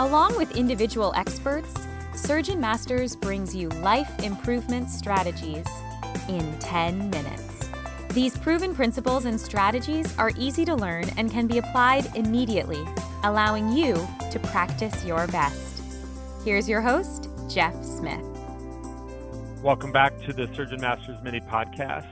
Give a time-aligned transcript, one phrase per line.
[0.00, 1.74] Along with individual experts,
[2.14, 5.66] Surgeon Masters brings you life improvement strategies
[6.28, 7.68] in 10 minutes.
[8.10, 12.86] These proven principles and strategies are easy to learn and can be applied immediately,
[13.24, 13.94] allowing you
[14.30, 15.82] to practice your best.
[16.44, 18.22] Here's your host, Jeff Smith.
[19.64, 22.06] Welcome back to the Surgeon Masters Mini Podcast.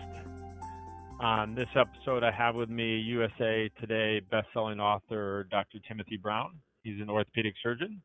[1.21, 5.79] On this episode, I have with me USA Today bestselling author Dr.
[5.87, 6.59] Timothy Browne.
[6.87, 8.01] He's an orthopedic surgeon.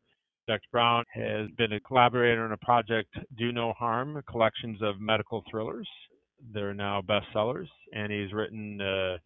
[0.47, 0.65] Dr.
[0.71, 5.87] Browne has been a collaborator on a project, Do No Harm, collections of medical thrillers.
[6.51, 9.19] They're now bestsellers, and he's written uh, at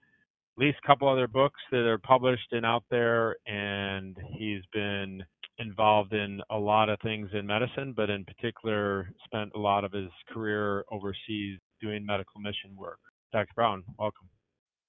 [0.58, 5.23] least a couple other books that are published and out there, and he's been
[5.58, 9.94] involved in a lot of things in medicine, but in particular, spent a lot of
[9.94, 12.99] his career overseas doing medical mission work.
[13.32, 13.54] Dr.
[13.55, 14.27] Browne, welcome.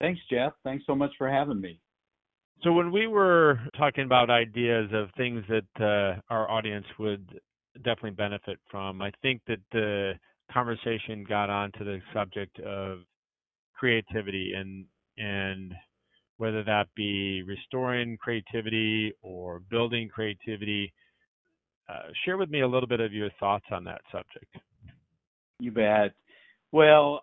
[0.01, 0.55] Thanks, Jeff.
[0.65, 1.79] Thanks so much for having me.
[2.63, 7.41] So when we were talking about ideas of things that uh, our audience would
[7.77, 10.15] definitely benefit from, I think that the
[10.53, 13.01] conversation got onto the subject of
[13.75, 14.87] creativity and
[15.19, 15.75] and
[16.39, 20.93] whether that be restoring creativity or building creativity.
[21.89, 24.55] Uh, share with me a little bit of your thoughts on that subject.
[25.61, 26.13] You bet.
[26.73, 27.23] Well,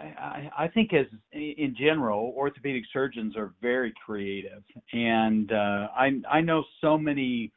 [0.00, 6.40] I, I think as in general, orthopedic surgeons are very creative, and uh, I I
[6.40, 7.52] know so many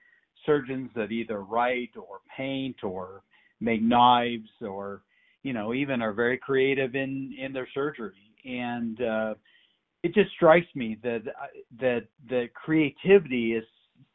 [0.45, 3.23] surgeons that either write or paint or
[3.61, 5.03] make knives or
[5.43, 8.13] you know even are very creative in in their surgery,
[8.45, 9.33] and uh,
[10.03, 11.21] it just strikes me that
[11.79, 13.63] that that creativity is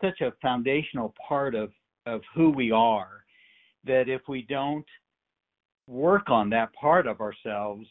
[0.02, 1.70] such a foundational part of
[2.06, 3.24] of who we are
[3.84, 4.86] that if we don't
[5.86, 7.86] work on that part of ourselves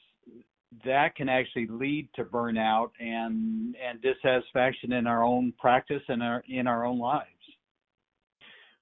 [0.85, 6.43] that can actually lead to burnout and and dissatisfaction in our own practice and our
[6.47, 7.29] in our own lives.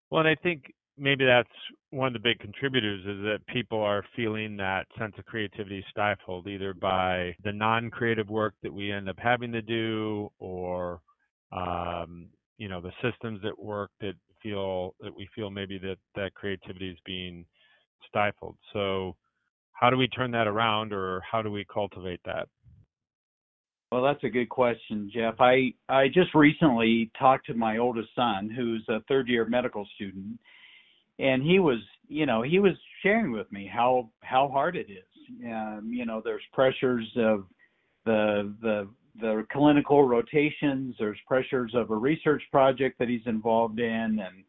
[0.09, 1.50] Well, and I think maybe that's
[1.91, 6.47] one of the big contributors is that people are feeling that sense of creativity stifled
[6.47, 11.01] either by the non-creative work that we end up having to do or
[11.51, 16.34] um, you know the systems that work that feel that we feel maybe that that
[16.34, 17.45] creativity is being
[18.07, 18.57] stifled.
[18.74, 19.16] So
[19.75, 22.47] how do we turn that around or how do we cultivate that?
[23.91, 25.36] Well, that's a good question, Jeff.
[25.40, 30.40] I, I just recently talked to my oldest son, who's a third year medical student,
[31.19, 35.06] and he was, you know, he was sharing with me how how hard it is.
[35.46, 37.46] Um, you know, there's pressures of
[38.06, 38.90] the the
[39.22, 40.96] the clinical rotations.
[41.00, 44.44] There's pressures of a research project that he's involved in, and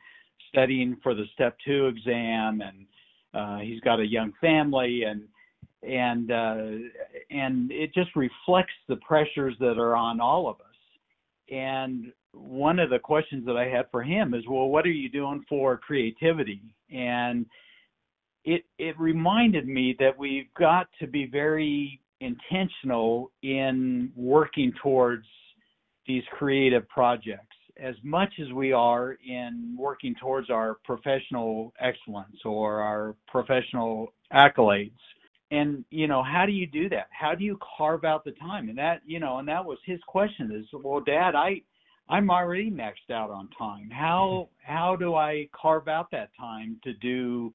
[0.48, 2.86] studying for the step two exam, and
[3.36, 5.22] uh, he's got a young family and
[5.82, 6.56] and uh,
[7.30, 10.66] and it just reflects the pressures that are on all of us.
[11.50, 15.08] And one of the questions that I had for him is, well, what are you
[15.08, 16.62] doing for creativity?
[16.90, 17.46] And
[18.44, 25.26] it it reminded me that we've got to be very intentional in working towards
[26.06, 32.80] these creative projects as much as we are in working towards our professional excellence or
[32.80, 34.92] our professional accolades.
[35.50, 37.06] And you know how do you do that?
[37.10, 38.68] How do you carve out the time?
[38.68, 41.60] And that you know and that was his question is well dad i
[42.08, 43.88] i'm already maxed out on time.
[43.90, 47.52] How how do i carve out that time to do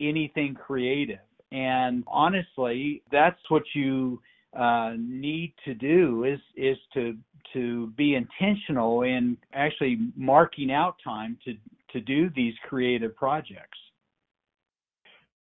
[0.00, 1.18] anything creative?
[1.52, 4.20] And honestly that's what you
[4.56, 7.16] uh, need to do is is to
[7.52, 11.54] to be intentional in actually marking out time to
[11.92, 13.78] to do these creative projects.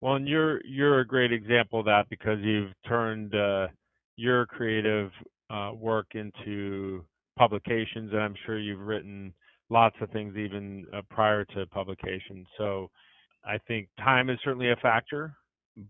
[0.00, 3.68] Well, and you're you're a great example of that because you've turned uh,
[4.16, 5.10] your creative
[5.50, 7.04] uh, work into
[7.38, 9.32] publications, and I'm sure you've written
[9.70, 12.46] lots of things even uh, prior to publication.
[12.58, 12.90] So
[13.44, 15.34] I think time is certainly a factor,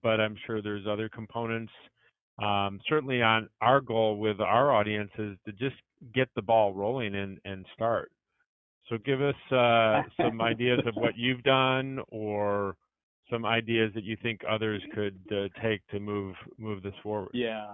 [0.03, 1.72] but I'm sure there's other components.
[2.43, 5.77] Um, certainly, on our goal with our audience is to just
[6.14, 8.10] get the ball rolling and, and start.
[8.88, 12.76] So give us uh, some ideas of what you've done or
[13.30, 17.30] some ideas that you think others could uh, take to move move this forward.
[17.34, 17.66] Yeah.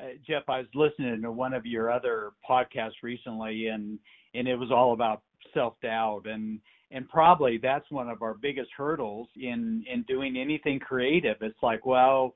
[0.00, 3.98] Uh, Jeff, I was listening to one of your other podcasts recently and
[4.34, 5.22] and it was all about
[5.52, 6.58] self-doubt and
[6.90, 11.36] and probably that's one of our biggest hurdles in in doing anything creative.
[11.40, 12.34] It's like, well,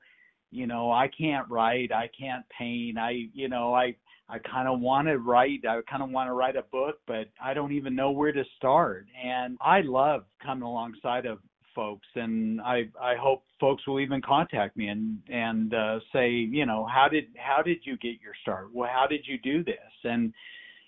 [0.51, 3.95] you know, I can't write, I can't paint, I you know, I
[4.29, 5.65] I kind of want to write.
[5.67, 8.43] I kind of want to write a book, but I don't even know where to
[8.57, 9.07] start.
[9.23, 11.39] And I love coming alongside of
[11.73, 16.65] folks, and I I hope folks will even contact me and and uh, say, you
[16.65, 18.69] know, how did how did you get your start?
[18.71, 19.93] Well, how did you do this?
[20.03, 20.31] And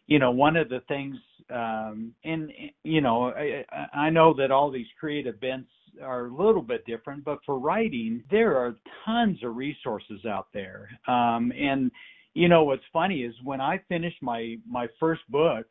[0.05, 1.15] you know, one of the things
[1.49, 2.51] um, and
[2.83, 5.69] you know, I, I know that all these creative bents
[6.01, 10.89] are a little bit different, but for writing, there are tons of resources out there.
[11.07, 11.91] Um, and
[12.33, 15.65] you know, what's funny is when I finished my my first book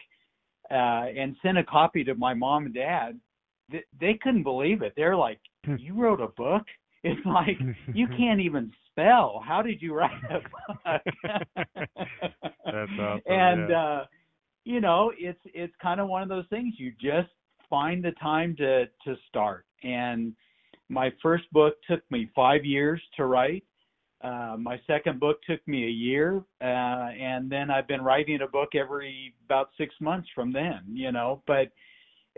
[0.70, 3.18] uh, and sent a copy to my mom and dad,
[3.70, 4.92] they, they couldn't believe it.
[4.96, 5.76] They're like, Hmm.
[5.78, 6.62] "You wrote a book?"
[7.02, 7.56] It's like
[7.94, 9.42] you can't even spell.
[9.46, 11.02] How did you write a book?
[12.70, 13.78] That's awesome, And yeah.
[13.78, 14.04] uh,
[14.64, 16.74] you know, it's it's kind of one of those things.
[16.78, 17.30] You just
[17.70, 19.64] find the time to to start.
[19.82, 20.34] And
[20.88, 23.64] my first book took me five years to write.
[24.22, 28.46] Uh, my second book took me a year, uh, and then I've been writing a
[28.46, 30.80] book every about six months from then.
[30.92, 31.68] You know, but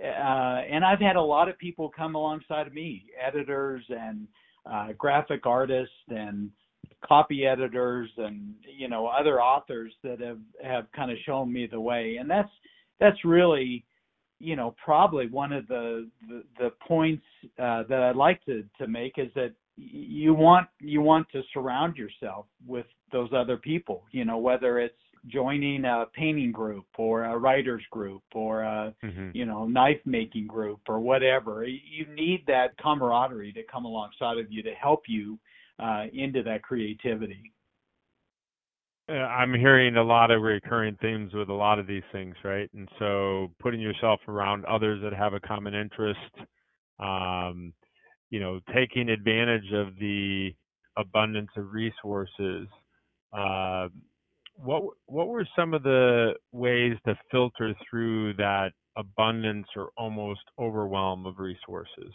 [0.01, 4.29] uh, and I've had a lot of people come alongside of me, editors and
[4.71, 6.51] uh, graphic artists and
[7.05, 11.81] copy editors and you know other authors that have have kind of shown me the
[11.81, 12.53] way, and that's
[13.01, 13.85] that's really
[14.43, 17.25] you know probably one of the the, the points
[17.59, 21.97] uh, that I'd like to to make is that you want you want to surround
[21.97, 24.95] yourself with those other people you know whether it's
[25.29, 29.33] joining a painting group or a writers group or a Mhm.
[29.35, 34.51] you know knife making group or whatever you need that camaraderie to come alongside of
[34.51, 35.39] you to help you
[35.79, 37.53] uh, into that creativity
[39.09, 42.71] I'm hearing a lot of recurring themes with a lot of these things, right?
[42.75, 46.21] And so putting yourself around others that have a common interest,
[47.01, 47.73] um,
[48.31, 50.55] you know, taking advantage of the
[50.97, 52.69] abundance of resources.
[53.33, 53.89] Uh,
[54.57, 61.27] what what were some of the ways to filter through that abundance or almost overwhelm
[61.27, 62.13] of resources?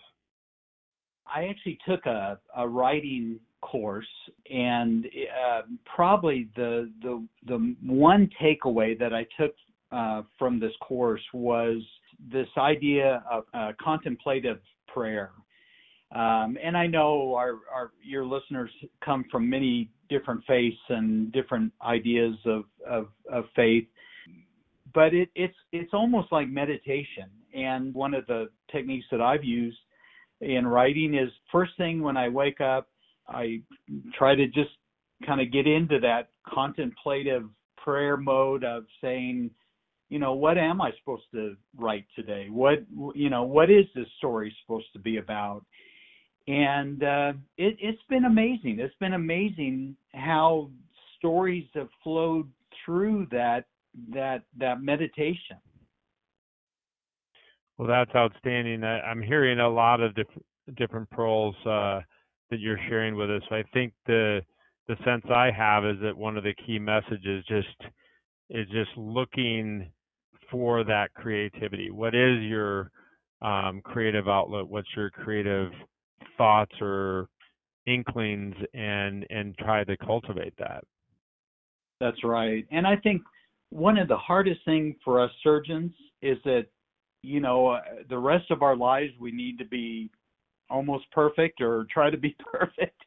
[1.26, 4.08] I actually took a, a writing course,
[4.52, 9.54] and uh, probably the the the one takeaway that I took
[9.92, 11.82] uh, from this course was
[12.32, 15.32] this idea of uh, contemplative prayer.
[16.14, 18.72] Um, and I know our, our your listeners
[19.04, 23.86] come from many different faiths and different ideas of of, of faith,
[24.94, 27.26] but it, it's it's almost like meditation.
[27.54, 29.78] And one of the techniques that I've used
[30.42, 32.88] in writing is first thing when I wake up,
[33.30, 33.62] I
[34.18, 34.72] try to just
[35.26, 37.44] kind of get into that contemplative
[37.78, 39.52] prayer mode of saying,
[40.10, 42.48] you know, what am I supposed to write today?
[42.50, 42.80] What
[43.16, 45.66] you know, what is this story supposed to be about?
[46.48, 48.80] And uh, it, it's been amazing.
[48.80, 50.70] It's been amazing how
[51.18, 52.50] stories have flowed
[52.86, 53.66] through that
[54.14, 55.58] that that meditation.
[57.78, 58.84] Well, that's outstanding.
[58.84, 60.44] I, I'm hearing a lot of diff-
[60.78, 62.02] different pearls uh,
[62.50, 63.44] that you're sharing with us.
[63.52, 64.42] I think the
[64.88, 67.92] the sense I have is that one of the key messages just
[68.50, 69.92] is just looking
[70.50, 71.92] for that creativity.
[71.92, 72.92] What is your
[73.42, 74.68] um, creative outlet?
[74.68, 75.72] What's your creative
[76.38, 77.28] thoughts or
[77.88, 80.84] inklings, and and try to cultivate that.
[82.00, 82.66] That's right.
[82.70, 83.24] And I think
[83.70, 85.92] one of the hardest thing for us surgeons
[86.22, 86.68] is that
[87.24, 90.12] you know uh, the rest of our lives we need to be
[90.70, 93.02] almost perfect or try to be perfect.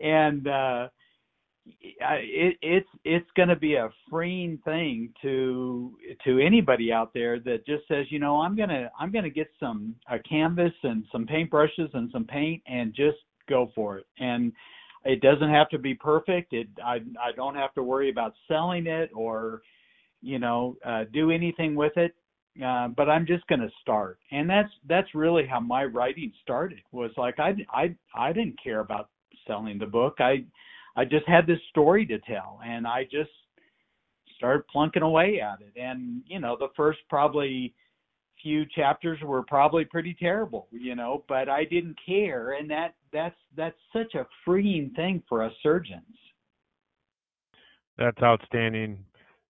[0.00, 0.88] And uh
[1.80, 7.64] it, it's it's going to be a freeing thing to to anybody out there that
[7.64, 11.88] just says you know i'm to i'm to get some a canvas and some paintbrushes
[11.94, 13.16] and some paint and just
[13.48, 14.06] go for it.
[14.18, 14.52] And
[15.04, 16.52] it doesn't have to be perfect.
[16.52, 19.62] It i i don't have to worry about selling it or
[20.22, 22.14] you know uh do anything with it
[22.62, 26.80] uh, but I'm just going to start, and that's that's really how my writing started.
[26.92, 29.08] Was like I I I didn't care about
[29.46, 30.16] selling the book.
[30.18, 30.44] I
[30.96, 33.30] I just had this story to tell, and I just
[34.36, 35.80] started plunking away at it.
[35.80, 37.74] And you know, the first probably
[38.42, 43.36] few chapters were probably pretty terrible, you know, but I didn't care, and that that's
[43.56, 46.02] that's such a freeing thing for us surgeons.
[47.98, 48.98] That's outstanding.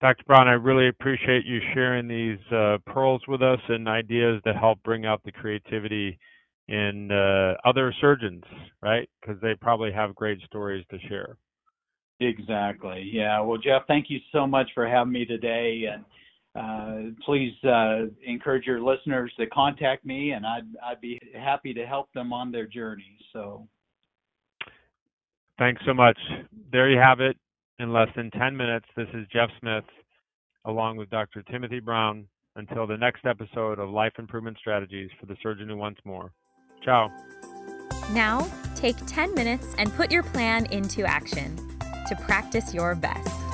[0.00, 0.23] Dr.
[0.26, 4.81] Browne, I really appreciate you sharing these uh, pearls with us and ideas to help
[4.85, 6.19] bring out the creativity
[6.69, 8.45] in uh, other surgeons,
[8.81, 9.09] right?
[9.21, 11.37] Because they probably have great stories to share.
[12.21, 13.11] Exactly.
[13.12, 13.40] Yeah.
[13.40, 16.05] Well, Jeff, thank you so much for having me today, and
[16.55, 21.87] uh, please uh, encourage your listeners to contact me, and I'd I'd be happy to
[21.87, 23.17] help them on their journey.
[23.33, 23.67] So.
[25.59, 26.19] Thanks so much.
[26.71, 27.37] There you have it.
[27.80, 29.85] In less than 10 minutes, this is Jeff Smith
[30.64, 31.42] along with Dr.
[31.42, 32.26] Timothy Browne.
[32.56, 36.32] Until the next episode of Life Improvement Strategies for the Surgeon Who Wants More.
[36.85, 37.08] Ciao.
[38.11, 41.56] Now, take 10 minutes and put your plan into action
[42.08, 43.48] to practice your best.